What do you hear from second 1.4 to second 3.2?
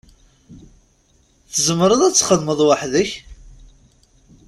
Tzemreḍ ad txedmeḍ weḥd-k?